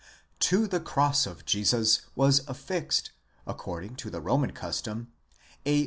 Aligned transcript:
*§ 0.01 0.03
To 0.39 0.65
the 0.65 0.79
cross 0.79 1.27
of 1.27 1.45
Jesus 1.45 2.01
was 2.15 2.41
affixed, 2.47 3.11
according 3.45 3.97
to 3.97 4.09
the 4.09 4.19
Roman 4.19 4.49
custom,*® 4.49 5.05
a. 5.63 5.79